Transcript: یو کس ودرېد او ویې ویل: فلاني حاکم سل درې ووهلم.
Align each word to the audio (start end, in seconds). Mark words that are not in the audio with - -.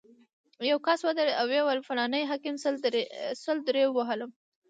یو 0.69 0.77
کس 0.85 0.99
ودرېد 1.03 1.37
او 1.39 1.45
ویې 1.51 1.61
ویل: 1.63 1.81
فلاني 1.87 2.21
حاکم 2.29 2.55
سل 3.43 3.55
درې 3.67 3.83
ووهلم. 3.87 4.31